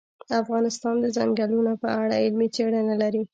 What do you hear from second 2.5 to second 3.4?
څېړنې لري.